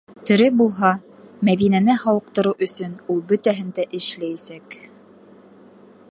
Тере 0.27 0.45
булһа, 0.59 0.89
Мәҙинәне 1.49 1.97
һауыҡтырыу 2.05 2.57
өсөн 2.67 2.95
ул 3.15 3.21
бөтәһен 3.33 3.69
дә 3.81 3.85
эшләйәсәк! 4.01 4.79